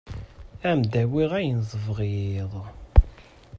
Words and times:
Ad 0.69 0.75
m-d-awiɣ 0.79 1.31
ayen 1.39 1.61
tebɣiḍ. 1.71 2.53